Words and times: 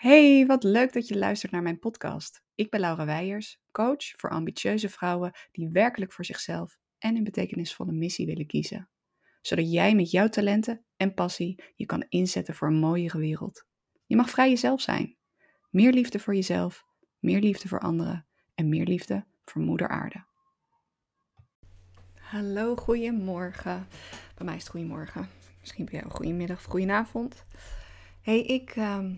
Hey, 0.00 0.46
wat 0.46 0.62
leuk 0.62 0.92
dat 0.92 1.08
je 1.08 1.18
luistert 1.18 1.52
naar 1.52 1.62
mijn 1.62 1.78
podcast. 1.78 2.42
Ik 2.54 2.70
ben 2.70 2.80
Laura 2.80 3.04
Weijers, 3.04 3.60
coach 3.72 4.04
voor 4.16 4.30
ambitieuze 4.30 4.88
vrouwen 4.88 5.32
die 5.52 5.68
werkelijk 5.68 6.12
voor 6.12 6.24
zichzelf 6.24 6.78
en 6.98 7.16
een 7.16 7.24
betekenisvolle 7.24 7.92
missie 7.92 8.26
willen 8.26 8.46
kiezen. 8.46 8.88
Zodat 9.40 9.72
jij 9.72 9.94
met 9.94 10.10
jouw 10.10 10.28
talenten 10.28 10.84
en 10.96 11.14
passie 11.14 11.62
je 11.76 11.86
kan 11.86 12.06
inzetten 12.08 12.54
voor 12.54 12.68
een 12.68 12.78
mooiere 12.78 13.18
wereld. 13.18 13.64
Je 14.06 14.16
mag 14.16 14.30
vrij 14.30 14.48
jezelf 14.48 14.80
zijn. 14.80 15.16
Meer 15.70 15.92
liefde 15.92 16.18
voor 16.18 16.34
jezelf, 16.34 16.84
meer 17.18 17.40
liefde 17.40 17.68
voor 17.68 17.80
anderen 17.80 18.26
en 18.54 18.68
meer 18.68 18.86
liefde 18.86 19.26
voor 19.44 19.62
Moeder 19.62 19.88
Aarde. 19.88 20.24
Hallo, 22.14 22.76
goedemorgen. 22.76 23.86
Bij 24.34 24.44
mij 24.44 24.56
is 24.56 24.62
het 24.62 24.70
goedemorgen. 24.70 25.28
Misschien 25.60 25.84
bij 25.84 26.00
jou 26.00 26.10
goedemiddag 26.10 26.56
of 26.56 26.64
goedenavond. 26.64 27.44
Hey, 28.22 28.42
ik, 28.42 28.70
ehm, 28.70 29.14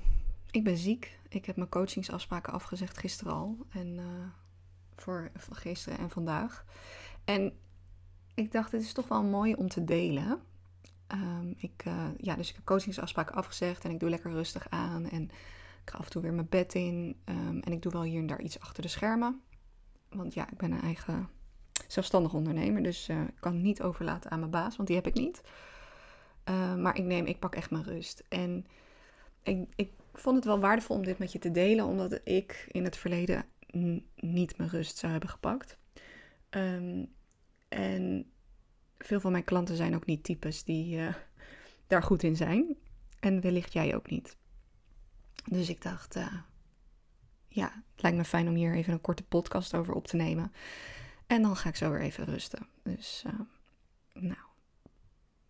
ik 0.53 0.65
ben 0.65 0.77
ziek. 0.77 1.19
Ik 1.29 1.45
heb 1.45 1.57
mijn 1.57 1.69
coachingsafspraken 1.69 2.53
afgezegd 2.53 2.99
gisteren 2.99 3.33
al. 3.33 3.67
En 3.71 3.87
uh, 3.87 4.05
voor, 4.97 5.31
gisteren 5.51 5.99
en 5.99 6.11
vandaag. 6.11 6.65
En 7.25 7.53
ik 8.35 8.53
dacht, 8.53 8.73
het 8.73 8.83
is 8.83 8.93
toch 8.93 9.09
wel 9.09 9.23
mooi 9.23 9.55
om 9.55 9.69
te 9.69 9.85
delen. 9.85 10.43
Um, 11.09 11.55
ik, 11.57 11.85
uh, 11.87 12.09
ja, 12.17 12.35
dus 12.37 12.49
ik 12.49 12.55
heb 12.55 12.65
coachingsafspraken 12.65 13.35
afgezegd 13.35 13.85
en 13.85 13.91
ik 13.91 14.01
doe 14.01 14.11
lekker 14.11 14.31
rustig 14.31 14.67
aan. 14.71 15.09
En 15.09 15.23
ik 15.85 15.91
ga 15.91 15.99
af 15.99 16.05
en 16.05 16.11
toe 16.11 16.23
weer 16.23 16.33
mijn 16.33 16.49
bed 16.49 16.75
in. 16.75 17.17
Um, 17.25 17.61
en 17.61 17.73
ik 17.73 17.83
doe 17.83 17.93
wel 17.93 18.03
hier 18.03 18.21
en 18.21 18.27
daar 18.27 18.41
iets 18.41 18.61
achter 18.61 18.83
de 18.83 18.89
schermen. 18.89 19.41
Want 20.09 20.35
ja, 20.35 20.51
ik 20.51 20.57
ben 20.59 20.73
een 20.73 20.83
eigen 20.83 21.29
zelfstandig 21.89 22.35
ondernemer. 22.35 22.83
Dus 22.83 23.09
uh, 23.09 23.21
ik 23.21 23.41
kan 23.41 23.63
niet 23.63 23.83
overlaten 23.83 24.31
aan 24.31 24.39
mijn 24.39 24.51
baas, 24.51 24.77
want 24.77 24.89
die 24.89 24.97
heb 24.97 25.07
ik 25.07 25.15
niet. 25.15 25.43
Uh, 26.49 26.75
maar 26.75 26.97
ik 26.97 27.05
neem, 27.05 27.27
ik 27.27 27.39
pak 27.39 27.55
echt 27.55 27.71
mijn 27.71 27.85
rust. 27.85 28.25
En 28.29 28.67
ik, 29.43 29.69
ik 29.75 29.91
vond 30.13 30.37
het 30.37 30.45
wel 30.45 30.61
waardevol 30.61 30.97
om 30.97 31.05
dit 31.05 31.19
met 31.19 31.33
je 31.33 31.39
te 31.39 31.51
delen, 31.51 31.87
omdat 31.87 32.21
ik 32.25 32.67
in 32.69 32.85
het 32.85 32.97
verleden 32.97 33.45
niet 34.17 34.59
mijn 34.59 34.71
rust 34.71 34.97
zou 34.97 35.13
hebben 35.13 35.31
gepakt. 35.31 35.79
Um, 36.51 37.13
en 37.69 38.33
veel 38.99 39.21
van 39.21 39.33
mijn 39.33 39.45
klanten 39.45 39.77
zijn 39.77 39.95
ook 39.95 40.07
niet 40.07 40.25
types 40.25 40.65
die 40.65 40.97
uh, 40.97 41.15
daar 41.87 42.03
goed 42.03 42.23
in 42.23 42.37
zijn. 42.37 42.77
En 43.21 43.41
wellicht 43.41 43.73
jij 43.73 43.95
ook 43.95 44.11
niet. 44.11 44.37
Dus 45.45 45.69
ik 45.69 45.83
dacht, 45.83 46.17
uh, 46.17 46.35
ja, 47.49 47.83
het 47.93 48.03
lijkt 48.03 48.17
me 48.17 48.25
fijn 48.25 48.49
om 48.49 48.55
hier 48.55 48.75
even 48.75 48.93
een 48.93 49.01
korte 49.01 49.23
podcast 49.23 49.75
over 49.75 49.95
op 49.95 50.07
te 50.07 50.17
nemen. 50.17 50.53
En 51.27 51.43
dan 51.43 51.57
ga 51.57 51.69
ik 51.69 51.77
zo 51.77 51.91
weer 51.91 52.01
even 52.01 52.25
rusten. 52.25 52.67
Dus, 52.83 53.25
uh, 53.27 53.41
nou, 54.13 54.41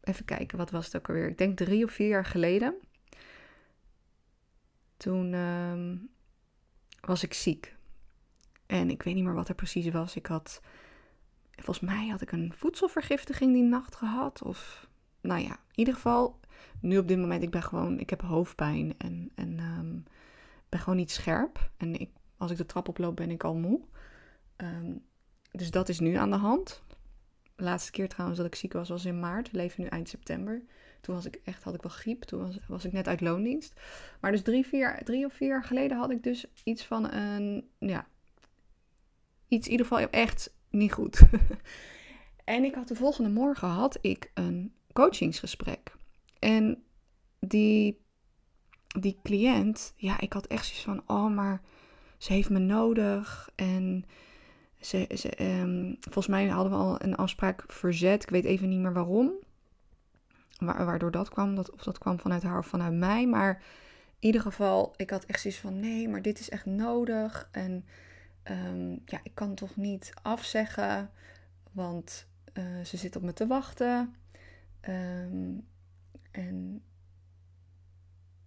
even 0.00 0.24
kijken, 0.24 0.58
wat 0.58 0.70
was 0.70 0.84
het 0.84 0.96
ook 0.96 1.08
alweer? 1.08 1.28
Ik 1.28 1.38
denk 1.38 1.56
drie 1.56 1.84
of 1.84 1.92
vier 1.92 2.08
jaar 2.08 2.24
geleden 2.24 2.74
toen 5.02 5.32
uh, 5.32 5.98
was 7.00 7.22
ik 7.22 7.34
ziek. 7.34 7.76
En 8.66 8.90
ik 8.90 9.02
weet 9.02 9.14
niet 9.14 9.24
meer 9.24 9.34
wat 9.34 9.48
er 9.48 9.54
precies 9.54 9.88
was. 9.88 10.16
Ik 10.16 10.26
had, 10.26 10.60
volgens 11.50 11.80
mij 11.80 12.08
had 12.08 12.20
ik 12.20 12.32
een 12.32 12.52
voedselvergiftiging 12.56 13.52
die 13.52 13.62
nacht 13.62 13.96
gehad. 13.96 14.42
Of, 14.42 14.88
nou 15.20 15.40
ja, 15.40 15.50
in 15.50 15.58
ieder 15.74 15.94
geval, 15.94 16.40
nu 16.80 16.98
op 16.98 17.08
dit 17.08 17.18
moment, 17.18 17.42
ik 17.42 17.50
ben 17.50 17.62
gewoon, 17.62 17.98
ik 17.98 18.10
heb 18.10 18.20
hoofdpijn 18.20 18.94
en, 18.98 19.30
en 19.34 19.58
um, 19.58 20.04
ben 20.68 20.80
gewoon 20.80 20.98
niet 20.98 21.10
scherp. 21.10 21.70
En 21.76 22.00
ik, 22.00 22.10
als 22.36 22.50
ik 22.50 22.56
de 22.56 22.66
trap 22.66 22.88
oploop, 22.88 23.16
ben 23.16 23.30
ik 23.30 23.44
al 23.44 23.54
moe. 23.54 23.80
Um, 24.56 25.02
dus 25.50 25.70
dat 25.70 25.88
is 25.88 26.00
nu 26.00 26.14
aan 26.14 26.30
de 26.30 26.36
hand. 26.36 26.82
De 27.56 27.64
laatste 27.64 27.90
keer 27.90 28.08
trouwens 28.08 28.38
dat 28.38 28.48
ik 28.48 28.54
ziek 28.54 28.72
was, 28.72 28.88
was 28.88 29.04
in 29.04 29.20
maart. 29.20 29.50
We 29.50 29.56
leven 29.56 29.82
nu 29.82 29.88
eind 29.88 30.08
september. 30.08 30.62
Toen 31.02 31.14
was 31.14 31.26
ik 31.26 31.40
echt, 31.44 31.62
had 31.62 31.74
ik 31.74 31.82
wel 31.82 31.92
griep. 31.92 32.22
Toen 32.22 32.40
was, 32.40 32.58
was 32.68 32.84
ik 32.84 32.92
net 32.92 33.08
uit 33.08 33.20
loondienst. 33.20 33.80
Maar 34.20 34.30
dus 34.30 34.42
drie, 34.42 34.66
vier, 34.66 35.00
drie 35.04 35.24
of 35.24 35.32
vier 35.32 35.48
jaar 35.48 35.64
geleden 35.64 35.96
had 35.96 36.10
ik 36.10 36.22
dus 36.22 36.46
iets 36.64 36.84
van 36.84 37.12
een, 37.12 37.68
ja, 37.78 38.06
iets 39.48 39.66
in 39.66 39.72
ieder 39.72 39.86
geval 39.86 40.10
echt 40.10 40.54
niet 40.70 40.92
goed. 40.92 41.20
en 42.44 42.64
ik 42.64 42.74
had 42.74 42.88
de 42.88 42.94
volgende 42.94 43.30
morgen 43.30 43.68
had 43.68 43.98
ik 44.00 44.30
een 44.34 44.74
coachingsgesprek. 44.92 45.92
En 46.38 46.82
die, 47.40 48.00
die 49.00 49.18
cliënt, 49.22 49.92
ja, 49.96 50.20
ik 50.20 50.32
had 50.32 50.46
echt 50.46 50.66
zoiets 50.66 50.84
van, 50.84 51.16
oh, 51.16 51.34
maar 51.34 51.62
ze 52.18 52.32
heeft 52.32 52.50
me 52.50 52.58
nodig. 52.58 53.50
En 53.54 54.04
ze, 54.80 55.08
ze, 55.16 55.60
um, 55.60 55.96
volgens 56.00 56.26
mij 56.26 56.46
hadden 56.46 56.72
we 56.72 56.78
al 56.78 57.02
een 57.02 57.16
afspraak 57.16 57.64
verzet. 57.66 58.22
Ik 58.22 58.30
weet 58.30 58.44
even 58.44 58.68
niet 58.68 58.80
meer 58.80 58.92
waarom 58.92 59.32
waardoor 60.64 61.10
dat 61.10 61.28
kwam. 61.28 61.54
Dat, 61.54 61.70
of 61.70 61.82
dat 61.82 61.98
kwam 61.98 62.18
vanuit 62.18 62.42
haar 62.42 62.58
of 62.58 62.66
vanuit 62.66 62.92
mij. 62.92 63.26
Maar 63.26 63.54
in 64.18 64.26
ieder 64.26 64.40
geval, 64.40 64.94
ik 64.96 65.10
had 65.10 65.24
echt 65.24 65.40
zoiets 65.40 65.60
van: 65.60 65.80
nee, 65.80 66.08
maar 66.08 66.22
dit 66.22 66.38
is 66.38 66.50
echt 66.50 66.66
nodig. 66.66 67.48
En 67.50 67.84
um, 68.44 69.02
ja, 69.04 69.20
ik 69.22 69.34
kan 69.34 69.54
toch 69.54 69.76
niet 69.76 70.12
afzeggen, 70.22 71.10
want 71.72 72.26
uh, 72.54 72.84
ze 72.84 72.96
zit 72.96 73.16
op 73.16 73.22
me 73.22 73.32
te 73.32 73.46
wachten. 73.46 74.14
Um, 74.88 75.66
en 76.30 76.82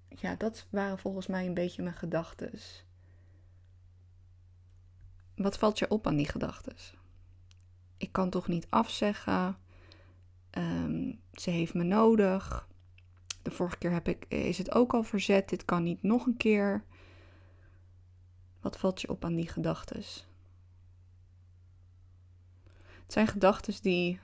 ja, 0.09 0.35
dat 0.35 0.67
waren 0.69 0.99
volgens 0.99 1.27
mij 1.27 1.45
een 1.45 1.53
beetje 1.53 1.83
mijn 1.83 1.95
gedachten. 1.95 2.51
Wat 5.35 5.57
valt 5.57 5.79
je 5.79 5.89
op 5.89 6.07
aan 6.07 6.15
die 6.15 6.29
gedachten? 6.29 6.75
Ik 7.97 8.11
kan 8.11 8.29
toch 8.29 8.47
niet 8.47 8.67
afzeggen. 8.69 9.57
Ze 11.35 11.50
heeft 11.50 11.73
me 11.73 11.84
nodig. 11.84 12.68
De 13.41 13.51
vorige 13.51 13.78
keer 13.78 13.91
heb 13.91 14.07
ik, 14.07 14.25
is 14.25 14.57
het 14.57 14.72
ook 14.72 14.94
al 14.94 15.03
verzet. 15.03 15.50
Dit 15.50 15.66
kan 15.66 15.84
niet 15.84 16.03
nog 16.03 16.25
een 16.25 16.38
keer. 16.38 16.84
Wat 18.62 18.78
valt 18.78 19.01
je 19.01 19.09
op 19.09 19.25
aan 19.25 19.35
die 19.35 19.47
gedachten? 19.47 20.03
Het 23.01 23.13
zijn 23.13 23.28
gedachten 23.28 23.73
die 23.81 24.19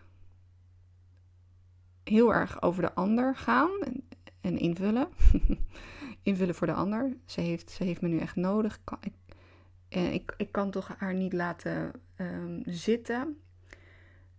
heel 2.04 2.34
erg 2.34 2.62
over 2.62 2.82
de 2.82 2.94
ander 2.94 3.36
gaan 3.36 3.72
en, 3.82 4.08
en 4.42 4.58
invullen. 4.58 5.08
invullen 6.24 6.56
voor 6.56 6.68
de 6.68 6.74
ander. 6.74 7.18
Ze 7.26 7.42
heeft, 7.42 7.72
ze 7.72 7.84
heeft 7.84 8.02
me 8.02 8.08
nu 8.08 8.20
echt 8.20 8.36
nodig. 8.36 8.76
Ik 8.76 8.82
kan, 8.84 9.00
ik, 9.90 10.34
ik, 10.38 10.52
kan 10.52 10.72
toch 10.72 10.96
haar 10.98 11.14
niet 11.14 11.34
laten 11.34 11.92
um, 12.18 12.62
zitten. 12.66 13.42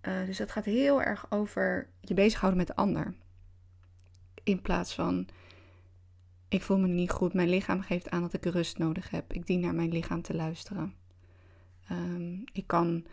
Uh, 0.09 0.27
dus 0.27 0.37
dat 0.37 0.51
gaat 0.51 0.65
heel 0.65 1.03
erg 1.03 1.31
over 1.31 1.89
je 2.01 2.15
bezighouden 2.15 2.59
met 2.59 2.67
de 2.67 2.77
ander. 2.77 3.15
In 4.43 4.63
plaats 4.63 4.95
van, 4.95 5.29
ik 6.49 6.63
voel 6.63 6.79
me 6.79 6.89
niet 6.89 7.11
goed, 7.11 7.35
mijn 7.35 7.49
lichaam 7.49 7.81
geeft 7.81 8.11
aan 8.11 8.21
dat 8.21 8.33
ik 8.33 8.45
rust 8.45 8.79
nodig 8.79 9.11
heb. 9.11 9.33
Ik 9.33 9.47
dien 9.47 9.61
naar 9.61 9.75
mijn 9.75 9.93
lichaam 9.93 10.23
te 10.23 10.35
luisteren. 10.35 10.95
Um, 11.91 12.45
ik, 12.53 12.67
kan, 12.67 13.07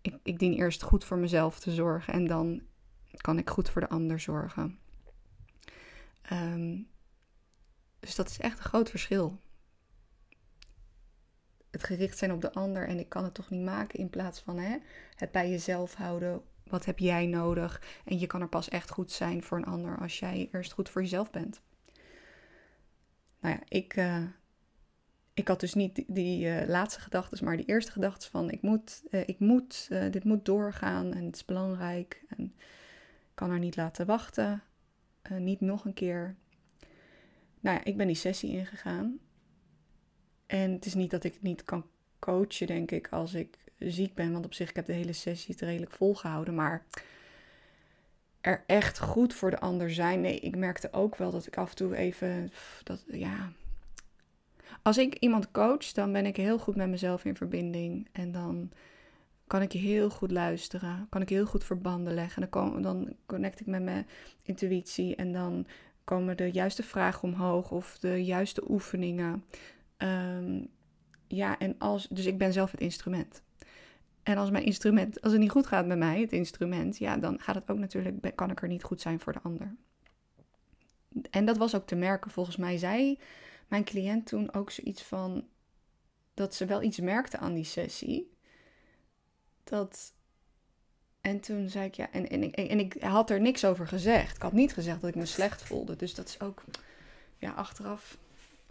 ik, 0.00 0.18
ik 0.22 0.38
dien 0.38 0.54
eerst 0.54 0.82
goed 0.82 1.04
voor 1.04 1.18
mezelf 1.18 1.60
te 1.60 1.70
zorgen 1.70 2.12
en 2.12 2.26
dan 2.26 2.62
kan 3.16 3.38
ik 3.38 3.50
goed 3.50 3.70
voor 3.70 3.80
de 3.80 3.88
ander 3.88 4.20
zorgen. 4.20 4.78
Um, 6.32 6.88
dus 8.00 8.14
dat 8.14 8.28
is 8.28 8.38
echt 8.38 8.58
een 8.58 8.64
groot 8.64 8.90
verschil. 8.90 9.40
Het 11.72 11.84
gericht 11.84 12.18
zijn 12.18 12.32
op 12.32 12.40
de 12.40 12.52
ander 12.52 12.88
en 12.88 12.98
ik 12.98 13.08
kan 13.08 13.24
het 13.24 13.34
toch 13.34 13.50
niet 13.50 13.64
maken 13.64 13.98
in 13.98 14.10
plaats 14.10 14.40
van 14.40 14.58
hè, 14.58 14.76
het 15.14 15.30
bij 15.30 15.50
jezelf 15.50 15.94
houden. 15.94 16.42
Wat 16.64 16.84
heb 16.84 16.98
jij 16.98 17.26
nodig? 17.26 17.82
En 18.04 18.18
je 18.18 18.26
kan 18.26 18.40
er 18.40 18.48
pas 18.48 18.68
echt 18.68 18.90
goed 18.90 19.12
zijn 19.12 19.42
voor 19.42 19.58
een 19.58 19.64
ander 19.64 19.98
als 19.98 20.18
jij 20.18 20.48
eerst 20.52 20.72
goed 20.72 20.88
voor 20.88 21.02
jezelf 21.02 21.30
bent. 21.30 21.60
Nou 23.40 23.54
ja, 23.54 23.60
ik, 23.68 23.96
uh, 23.96 24.24
ik 25.34 25.48
had 25.48 25.60
dus 25.60 25.74
niet 25.74 26.04
die, 26.06 26.46
uh, 26.46 26.68
laatste 26.68 27.00
gedachten, 27.00 27.44
maar 27.44 27.56
die 27.56 27.66
eerste 27.66 27.92
gedachten 27.92 28.30
van 28.30 28.50
ik 28.50 28.62
moet, 28.62 29.02
uh, 29.10 29.28
ik 29.28 29.38
moet 29.38 29.88
dit 29.88 30.24
moet 30.24 30.44
doorgaan 30.44 31.12
en 31.12 31.24
het 31.24 31.34
is 31.34 31.44
belangrijk 31.44 32.24
en 32.28 32.54
kan 33.34 33.50
er 33.50 33.58
niet 33.58 33.76
laten 33.76 34.06
wachten. 34.06 34.62
niet 35.38 35.60
nog 35.60 35.84
een 35.84 35.94
keer. 35.94 36.36
Nou 37.60 37.76
ja, 37.76 37.84
ik 37.84 37.96
ben 37.96 38.06
die 38.06 38.16
sessie 38.16 38.50
ingegaan. 38.50 39.18
En 40.52 40.72
het 40.72 40.86
is 40.86 40.94
niet 40.94 41.10
dat 41.10 41.24
ik 41.24 41.36
niet 41.40 41.64
kan 41.64 41.84
coachen, 42.18 42.66
denk 42.66 42.90
ik, 42.90 43.08
als 43.10 43.34
ik 43.34 43.56
ziek 43.78 44.14
ben. 44.14 44.32
Want 44.32 44.44
op 44.44 44.54
zich, 44.54 44.68
ik 44.68 44.76
heb 44.76 44.86
de 44.86 44.92
hele 44.92 45.12
sessie 45.12 45.54
redelijk 45.58 45.92
volgehouden. 45.92 46.54
Maar 46.54 46.84
er 48.40 48.64
echt 48.66 48.98
goed 48.98 49.34
voor 49.34 49.50
de 49.50 49.60
ander 49.60 49.90
zijn. 49.90 50.20
Nee, 50.20 50.38
ik 50.38 50.56
merkte 50.56 50.92
ook 50.92 51.16
wel 51.16 51.30
dat 51.30 51.46
ik 51.46 51.56
af 51.56 51.70
en 51.70 51.76
toe 51.76 51.96
even. 51.96 52.52
Dat, 52.82 53.04
ja. 53.06 53.52
Als 54.82 54.98
ik 54.98 55.14
iemand 55.14 55.50
coach, 55.50 55.92
dan 55.92 56.12
ben 56.12 56.26
ik 56.26 56.36
heel 56.36 56.58
goed 56.58 56.76
met 56.76 56.88
mezelf 56.88 57.24
in 57.24 57.36
verbinding. 57.36 58.08
En 58.12 58.32
dan 58.32 58.70
kan 59.46 59.62
ik 59.62 59.72
heel 59.72 60.10
goed 60.10 60.30
luisteren. 60.30 61.06
Kan 61.08 61.22
ik 61.22 61.28
heel 61.28 61.46
goed 61.46 61.64
verbanden 61.64 62.14
leggen. 62.14 62.46
Dan, 62.50 62.82
dan 62.82 63.16
connect 63.26 63.60
ik 63.60 63.66
met 63.66 63.82
mijn 63.82 64.06
intuïtie. 64.42 65.16
En 65.16 65.32
dan 65.32 65.66
komen 66.04 66.36
de 66.36 66.50
juiste 66.50 66.82
vragen 66.82 67.22
omhoog. 67.22 67.70
Of 67.70 67.98
de 67.98 68.24
juiste 68.24 68.70
oefeningen. 68.70 69.44
Um, 70.02 70.68
ja, 71.26 71.58
en 71.58 71.74
als. 71.78 72.06
Dus 72.08 72.26
ik 72.26 72.38
ben 72.38 72.52
zelf 72.52 72.70
het 72.70 72.80
instrument. 72.80 73.42
En 74.22 74.36
als 74.36 74.50
mijn 74.50 74.64
instrument, 74.64 75.20
als 75.20 75.32
het 75.32 75.40
niet 75.40 75.50
goed 75.50 75.66
gaat 75.66 75.86
met 75.86 75.98
mij, 75.98 76.20
het 76.20 76.32
instrument, 76.32 76.98
ja, 76.98 77.16
dan 77.16 77.40
gaat 77.40 77.54
het 77.54 77.70
ook 77.70 77.78
natuurlijk, 77.78 78.36
kan 78.36 78.50
ik 78.50 78.62
er 78.62 78.68
niet 78.68 78.82
goed 78.82 79.00
zijn 79.00 79.20
voor 79.20 79.32
de 79.32 79.40
ander. 79.42 79.74
En 81.30 81.44
dat 81.44 81.56
was 81.56 81.74
ook 81.74 81.86
te 81.86 81.94
merken. 81.94 82.30
Volgens 82.30 82.56
mij 82.56 82.78
zei 82.78 83.18
mijn 83.68 83.84
cliënt 83.84 84.26
toen 84.26 84.54
ook 84.54 84.70
zoiets 84.70 85.02
van 85.02 85.44
dat 86.34 86.54
ze 86.54 86.66
wel 86.66 86.82
iets 86.82 87.00
merkte 87.00 87.38
aan 87.38 87.54
die 87.54 87.64
sessie. 87.64 88.32
Dat. 89.64 90.12
En 91.20 91.40
toen 91.40 91.68
zei 91.68 91.86
ik 91.86 91.94
ja, 91.94 92.10
en, 92.10 92.28
en, 92.28 92.42
ik, 92.42 92.56
en 92.56 92.78
ik 92.78 93.02
had 93.02 93.30
er 93.30 93.40
niks 93.40 93.64
over 93.64 93.86
gezegd. 93.86 94.36
Ik 94.36 94.42
had 94.42 94.52
niet 94.52 94.72
gezegd 94.72 95.00
dat 95.00 95.10
ik 95.10 95.16
me 95.16 95.26
slecht 95.26 95.62
voelde. 95.62 95.96
Dus 95.96 96.14
dat 96.14 96.28
is 96.28 96.40
ook, 96.40 96.64
ja, 97.38 97.50
achteraf. 97.50 98.18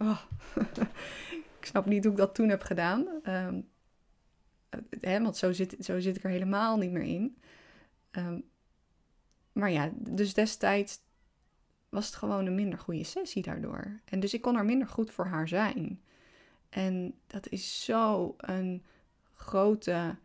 Oh. 0.02 0.22
ik 1.58 1.66
snap 1.66 1.86
niet 1.86 2.04
hoe 2.04 2.12
ik 2.12 2.18
dat 2.18 2.34
toen 2.34 2.48
heb 2.48 2.62
gedaan. 2.62 3.06
Um, 3.24 3.68
hè, 5.00 5.22
want 5.22 5.36
zo 5.36 5.52
zit, 5.52 5.76
zo 5.80 6.00
zit 6.00 6.16
ik 6.16 6.24
er 6.24 6.30
helemaal 6.30 6.76
niet 6.76 6.90
meer 6.90 7.02
in. 7.02 7.36
Um, 8.10 8.44
maar 9.52 9.70
ja, 9.70 9.92
dus 9.94 10.34
destijds 10.34 11.00
was 11.88 12.06
het 12.06 12.14
gewoon 12.14 12.46
een 12.46 12.54
minder 12.54 12.78
goede 12.78 13.04
sessie 13.04 13.42
daardoor. 13.42 14.00
En 14.04 14.20
dus 14.20 14.34
ik 14.34 14.40
kon 14.40 14.56
er 14.56 14.64
minder 14.64 14.88
goed 14.88 15.10
voor 15.10 15.26
haar 15.26 15.48
zijn. 15.48 16.02
En 16.68 17.14
dat 17.26 17.48
is 17.48 17.84
zo 17.84 18.34
een 18.36 18.84
grote 19.34 20.16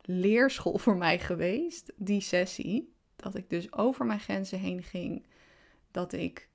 leerschool 0.00 0.78
voor 0.78 0.96
mij 0.96 1.18
geweest, 1.18 1.92
die 1.96 2.20
sessie. 2.20 2.92
Dat 3.16 3.34
ik 3.34 3.50
dus 3.50 3.72
over 3.72 4.06
mijn 4.06 4.20
grenzen 4.20 4.58
heen 4.58 4.82
ging. 4.82 5.26
Dat 5.90 6.12
ik 6.12 6.48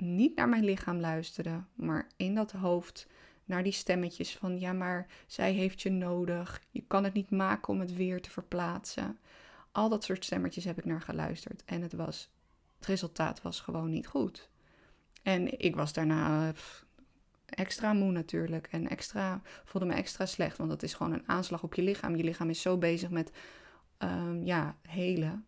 niet 0.00 0.36
naar 0.36 0.48
mijn 0.48 0.64
lichaam 0.64 1.00
luisterde, 1.00 1.62
maar 1.74 2.06
in 2.16 2.34
dat 2.34 2.52
hoofd 2.52 3.06
naar 3.44 3.62
die 3.62 3.72
stemmetjes 3.72 4.36
van 4.36 4.58
ja, 4.58 4.72
maar 4.72 5.06
zij 5.26 5.52
heeft 5.52 5.82
je 5.82 5.90
nodig. 5.90 6.62
Je 6.70 6.84
kan 6.86 7.04
het 7.04 7.12
niet 7.12 7.30
maken 7.30 7.72
om 7.72 7.80
het 7.80 7.94
weer 7.94 8.22
te 8.22 8.30
verplaatsen. 8.30 9.18
Al 9.72 9.88
dat 9.88 10.04
soort 10.04 10.24
stemmetjes 10.24 10.64
heb 10.64 10.78
ik 10.78 10.84
naar 10.84 11.00
geluisterd. 11.00 11.64
En 11.64 11.82
het, 11.82 11.92
was, 11.92 12.30
het 12.76 12.86
resultaat 12.86 13.42
was 13.42 13.60
gewoon 13.60 13.90
niet 13.90 14.06
goed. 14.06 14.48
En 15.22 15.60
ik 15.60 15.76
was 15.76 15.92
daarna 15.92 16.48
eh, 16.48 16.54
extra 17.46 17.92
moe 17.92 18.12
natuurlijk. 18.12 18.68
En 18.70 18.88
extra, 18.88 19.40
voelde 19.64 19.86
me 19.86 19.94
extra 19.94 20.26
slecht. 20.26 20.56
Want 20.56 20.70
dat 20.70 20.82
is 20.82 20.94
gewoon 20.94 21.12
een 21.12 21.28
aanslag 21.28 21.62
op 21.62 21.74
je 21.74 21.82
lichaam. 21.82 22.16
Je 22.16 22.24
lichaam 22.24 22.50
is 22.50 22.62
zo 22.62 22.78
bezig 22.78 23.10
met 23.10 23.32
um, 23.98 24.44
ja, 24.44 24.76
helen. 24.82 25.46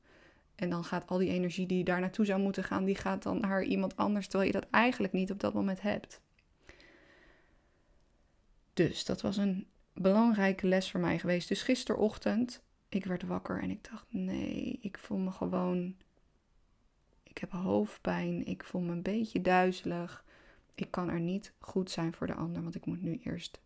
En 0.63 0.71
dan 0.71 0.85
gaat 0.85 1.11
al 1.11 1.19
die 1.19 1.31
energie 1.31 1.67
die 1.67 1.85
daar 1.85 2.01
naartoe 2.01 2.25
zou 2.25 2.41
moeten 2.41 2.65
gaan, 2.65 2.85
die 2.85 2.95
gaat 2.95 3.23
dan 3.23 3.41
naar 3.41 3.63
iemand 3.63 3.97
anders. 3.97 4.27
Terwijl 4.27 4.53
je 4.53 4.61
dat 4.61 4.71
eigenlijk 4.71 5.13
niet 5.13 5.31
op 5.31 5.41
dat 5.41 5.55
moment 5.55 5.83
hebt. 5.83 6.21
Dus 8.73 9.05
dat 9.05 9.21
was 9.21 9.37
een 9.37 9.67
belangrijke 9.93 10.67
les 10.67 10.91
voor 10.91 11.01
mij 11.01 11.19
geweest. 11.19 11.49
Dus 11.49 11.63
gisterochtend 11.63 12.63
ik 12.89 13.05
werd 13.05 13.23
wakker 13.23 13.63
en 13.63 13.71
ik 13.71 13.91
dacht: 13.91 14.07
nee, 14.09 14.79
ik 14.81 14.99
voel 14.99 15.19
me 15.19 15.31
gewoon. 15.31 15.97
Ik 17.23 17.39
heb 17.39 17.51
hoofdpijn. 17.51 18.47
Ik 18.47 18.65
voel 18.65 18.81
me 18.81 18.93
een 18.93 19.03
beetje 19.03 19.41
duizelig. 19.41 20.25
Ik 20.75 20.91
kan 20.91 21.11
er 21.11 21.21
niet 21.21 21.53
goed 21.59 21.91
zijn 21.91 22.15
voor 22.15 22.27
de 22.27 22.35
ander, 22.35 22.63
want 22.63 22.75
ik 22.75 22.87
moet 22.87 23.03
nu 23.03 23.21
eerst 23.25 23.61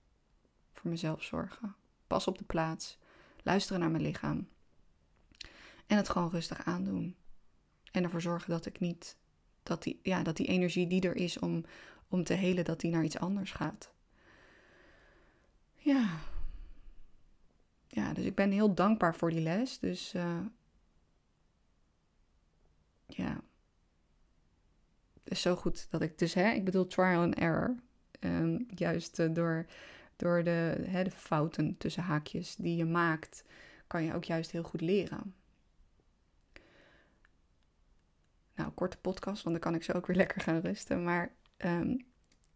voor 0.73 0.91
mezelf 0.91 1.23
zorgen. 1.23 1.75
Pas 2.07 2.27
op 2.27 2.39
de 2.39 2.45
plaats. 2.45 2.99
Luisteren 3.43 3.81
naar 3.81 3.91
mijn 3.91 4.03
lichaam. 4.03 4.49
En 5.87 5.97
het 5.97 6.09
gewoon 6.09 6.31
rustig 6.31 6.65
aandoen. 6.65 7.17
En 7.93 8.05
ervoor 8.05 8.21
zorgen 8.21 8.51
dat 8.51 8.67
ik 8.67 8.81
niet. 8.81 9.17
Dat 9.63 9.83
die, 9.83 10.01
ja, 10.03 10.23
dat 10.23 10.37
die 10.37 10.47
energie 10.47 10.87
die 10.87 11.01
er 11.01 11.17
is 11.17 11.39
om, 11.39 11.65
om 12.09 12.25
te 12.25 12.35
helen, 12.35 12.65
dat 12.65 12.81
die 12.81 12.91
naar 12.91 13.05
iets 13.05 13.19
anders 13.19 13.53
gaat. 13.53 13.93
Ja, 15.75 16.19
ja, 17.89 18.13
dus 18.13 18.25
ik 18.25 18.35
ben 18.35 18.51
heel 18.51 18.75
dankbaar 18.75 19.15
voor 19.15 19.31
die 19.31 19.41
les. 19.41 19.79
Dus 19.79 20.15
uh, 20.15 20.41
ja, 23.07 23.41
het 25.23 25.33
is 25.33 25.41
zo 25.41 25.57
goed 25.57 25.91
dat 25.91 26.03
ik 26.03 26.19
dus, 26.19 26.35
hè, 26.35 26.51
ik 26.51 26.65
bedoel 26.65 26.87
trial 26.87 27.23
and 27.23 27.35
error. 27.35 27.75
Um, 28.21 28.67
juist 28.75 29.19
uh, 29.19 29.35
door, 29.35 29.67
door 30.17 30.45
de, 30.45 30.85
hè, 30.87 31.05
de 31.05 31.11
fouten 31.11 31.77
tussen 31.77 32.03
haakjes 32.03 32.57
die 32.57 32.77
je 32.77 32.85
maakt, 32.85 33.45
kan 33.87 34.05
je 34.05 34.15
ook 34.15 34.25
juist 34.25 34.51
heel 34.51 34.63
goed 34.63 34.81
leren. 34.81 35.35
Nou, 38.57 38.71
korte 38.71 38.97
podcast, 38.97 39.43
want 39.43 39.55
dan 39.55 39.65
kan 39.65 39.75
ik 39.75 39.83
zo 39.83 39.93
ook 39.93 40.07
weer 40.07 40.17
lekker 40.25 40.41
gaan 40.41 40.61
rusten. 40.61 41.05
Maar 41.05 41.35
um, 41.65 42.07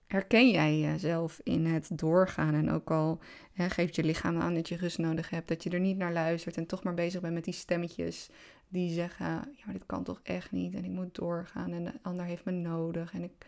herken 0.07 0.51
jij 0.51 0.79
jezelf 0.79 1.41
in 1.43 1.67
het 1.67 1.99
doorgaan? 1.99 2.55
En 2.55 2.71
ook 2.71 2.91
al 2.91 3.21
hè, 3.53 3.71
geeft 3.71 3.97
je 3.97 4.05
lichaam 4.05 4.41
aan 4.41 4.55
dat 4.55 4.69
je 4.69 4.77
rust 4.77 4.99
nodig 4.99 5.31
hebt, 5.31 5.49
dat 5.49 5.63
je 5.63 5.71
er 5.71 5.81
niet 5.81 5.97
naar 5.97 6.13
luistert 6.13 6.57
en 6.57 6.67
toch 6.67 6.83
maar 6.83 6.95
bezig 6.95 7.21
bent 7.21 7.35
met 7.35 7.45
die 7.45 7.55
stemmetjes 7.55 8.31
die 8.69 8.93
zeggen: 8.93 9.27
Ja, 9.27 9.65
maar 9.65 9.75
dit 9.75 9.87
kan 9.87 10.05
toch 10.05 10.21
echt 10.23 10.53
niet 10.53 10.75
en 10.75 10.85
ik 10.85 10.91
moet 10.91 11.15
doorgaan 11.15 11.73
en 11.73 11.85
de 11.85 11.93
ander 12.03 12.25
heeft 12.25 12.45
me 12.45 12.53
nodig 12.53 13.13
en 13.13 13.23
ik 13.23 13.47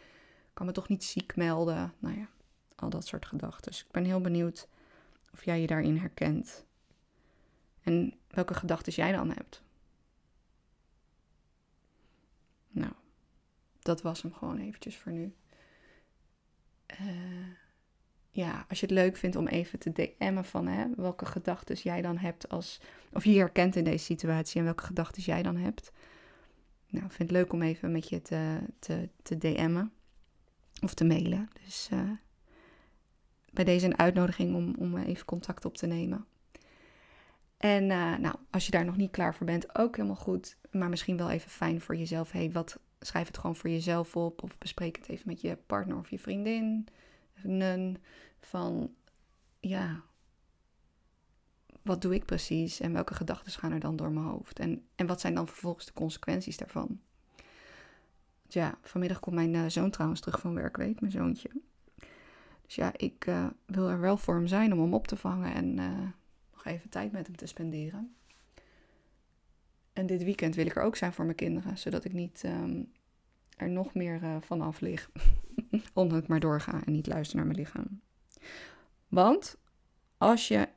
kan 0.55 0.67
me 0.67 0.73
toch 0.73 0.89
niet 0.89 1.05
ziek 1.05 1.37
melden. 1.37 1.93
Nou 1.99 2.19
ja, 2.19 2.29
al 2.77 2.91
dat 2.91 3.07
soort 3.07 3.27
gedachten. 3.27 3.71
Dus 3.71 3.81
ik 3.81 3.91
ben 3.91 4.05
heel 4.05 4.21
benieuwd 4.21 4.69
of 5.33 5.45
jij 5.45 5.61
je 5.61 5.67
daarin 5.67 5.97
herkent 5.97 6.67
en 7.83 8.15
welke 8.29 8.55
gedachten 8.55 8.93
jij 8.93 9.13
dan 9.13 9.29
hebt. 9.29 9.63
Nou, 12.69 12.93
dat 13.83 14.03
was 14.03 14.23
hem 14.23 14.33
gewoon 14.33 14.59
eventjes 14.59 14.97
voor 14.97 15.13
nu. 15.13 15.35
Uh, 17.01 17.47
ja, 18.31 18.65
als 18.69 18.81
je 18.81 18.87
het 18.87 18.95
leuk 18.95 19.17
vindt 19.17 19.37
om 19.37 19.47
even 19.47 19.79
te 19.79 19.93
DM'en 19.93 20.45
van 20.45 20.67
hè, 20.67 20.87
welke 20.97 21.27
gedachten 21.27 21.77
jij 21.77 22.03
dan 22.03 22.19
hebt 22.19 22.49
als, 22.49 22.81
of 23.13 23.25
je 23.25 23.39
herkent 23.39 23.77
in 23.77 23.85
deze 23.85 24.05
situatie 24.05 24.59
en 24.59 24.65
welke 24.65 24.85
gedachten 24.85 25.23
jij 25.23 25.43
dan 25.43 25.57
hebt. 25.57 25.93
Nou, 26.89 27.05
vind 27.09 27.31
het 27.31 27.31
leuk 27.31 27.53
om 27.53 27.63
even 27.63 27.93
met 27.93 28.09
je 28.09 28.23
te, 28.23 28.59
te, 28.79 29.09
te 29.23 29.39
DM'en 29.39 29.93
of 30.83 30.95
te 30.95 31.05
mailen. 31.05 31.49
Dus 31.65 31.89
uh, 31.93 32.11
bij 33.53 33.65
deze 33.65 33.87
een 33.87 33.99
uitnodiging 33.99 34.55
om, 34.55 34.75
om 34.79 34.97
even 34.97 35.25
contact 35.25 35.65
op 35.65 35.77
te 35.77 35.87
nemen. 35.87 36.27
En 37.57 37.83
uh, 37.83 38.17
nou, 38.17 38.35
als 38.51 38.65
je 38.65 38.71
daar 38.71 38.85
nog 38.85 38.97
niet 38.97 39.11
klaar 39.11 39.35
voor 39.35 39.47
bent, 39.47 39.79
ook 39.79 39.97
helemaal 39.97 40.17
goed. 40.17 40.57
Maar 40.71 40.89
misschien 40.89 41.17
wel 41.17 41.31
even 41.31 41.51
fijn 41.51 41.81
voor 41.81 41.97
jezelf. 41.97 42.33
hey, 42.33 42.53
wat 42.53 42.79
schrijf 43.07 43.27
het 43.27 43.39
gewoon 43.39 43.57
voor 43.57 43.71
jezelf 43.71 44.17
op. 44.17 44.43
Of 44.43 44.59
bespreek 44.59 44.97
het 44.97 45.09
even 45.09 45.29
met 45.29 45.41
je 45.41 45.57
partner 45.67 45.97
of 45.97 46.11
je 46.11 46.19
vriendin. 46.19 46.89
Van 48.41 48.95
ja, 49.61 50.03
wat 51.83 52.03
doe 52.03 52.15
ik 52.15 52.25
precies 52.25 52.81
en 52.81 52.93
welke 52.93 53.15
gedachten 53.15 53.53
gaan 53.53 53.73
er 53.73 53.81
dan 53.81 53.97
door 53.97 54.11
mijn 54.11 54.27
hoofd? 54.27 54.59
En, 54.59 54.87
en 54.95 55.07
wat 55.07 55.21
zijn 55.21 55.35
dan 55.35 55.49
vervolgens 55.49 55.87
de 55.87 55.93
consequenties 55.93 56.57
daarvan? 56.57 57.01
Ja, 58.49 58.79
vanmiddag 58.83 59.21
komt 59.21 59.37
mijn 59.37 59.55
uh, 59.55 59.65
zoon 59.67 59.91
trouwens 59.91 60.21
terug 60.21 60.41
van 60.41 60.55
werk, 60.55 60.77
weet 60.77 61.01
mijn 61.01 61.13
zoontje. 61.13 61.51
Dus 62.63 62.75
ja, 62.75 62.93
ik 62.97 63.27
uh, 63.27 63.47
wil 63.67 63.89
er 63.89 64.01
wel 64.01 64.17
voor 64.17 64.35
hem 64.35 64.47
zijn 64.47 64.73
om 64.73 64.81
hem 64.81 64.95
op 64.95 65.07
te 65.07 65.17
vangen 65.17 65.55
en 65.55 65.79
uh, 65.79 66.09
nog 66.53 66.65
even 66.65 66.91
tijd 66.91 67.13
met 67.13 67.27
hem 67.27 67.37
te 67.37 67.47
spenderen. 67.47 68.15
En 69.93 70.07
dit 70.07 70.25
weekend 70.25 70.55
wil 70.55 70.67
ik 70.67 70.77
er 70.77 70.83
ook 70.83 70.97
zijn 70.97 71.13
voor 71.13 71.25
mijn 71.25 71.37
kinderen, 71.37 71.79
zodat 71.79 72.05
ik 72.05 72.13
niet 72.13 72.43
um, 72.47 72.93
er 73.63 73.71
nog 73.71 73.95
meer 73.95 74.23
uh, 74.23 74.37
van 74.41 74.61
af 74.61 74.81
lig. 74.81 75.11
Omdat 75.95 76.23
ik 76.23 76.29
maar 76.29 76.41
doorga 76.41 76.85
en 76.85 76.93
niet 76.93 77.07
luister 77.07 77.37
naar 77.37 77.47
mijn 77.47 77.59
lichaam. 77.59 78.01
Want 79.09 79.57
als 80.19 80.49
je 80.49 80.69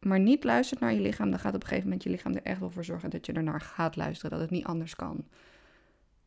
maar 0.00 0.20
niet 0.20 0.44
luistert 0.44 0.80
naar 0.80 0.92
je 0.92 1.00
lichaam, 1.00 1.30
dan 1.30 1.38
gaat 1.38 1.54
op 1.54 1.60
een 1.60 1.66
gegeven 1.66 1.84
moment 1.84 2.02
je 2.02 2.10
lichaam 2.10 2.34
er 2.34 2.42
echt 2.42 2.60
wel 2.60 2.70
voor 2.70 2.84
zorgen 2.84 3.10
dat 3.10 3.26
je 3.26 3.32
ernaar 3.32 3.60
gaat 3.60 3.96
luisteren, 3.96 4.30
dat 4.30 4.40
het 4.40 4.50
niet 4.50 4.64
anders 4.64 4.96
kan. 4.96 5.28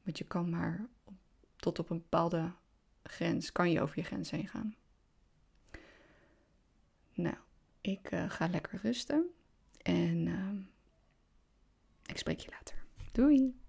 Want 0.04 0.18
je 0.18 0.24
kan 0.24 0.50
maar 0.50 0.88
tot 1.56 1.80
op 1.80 1.90
een 1.90 1.98
bepaalde 1.98 2.52
grens, 3.04 3.52
kan 3.52 3.72
je 3.72 3.82
over 3.82 4.00
je 4.00 4.04
grens 4.04 4.32
heen 4.32 4.48
gaan. 4.48 4.76
Nou, 7.14 7.36
ik 7.82 8.12
uh, 8.12 8.30
ga 8.30 8.48
lekker 8.48 8.80
rusten 8.82 9.26
en 9.82 10.26
uh, 10.26 10.50
ik 12.06 12.18
spreek 12.18 12.40
je 12.40 12.50
later. 12.50 12.84
Doei! 13.12 13.63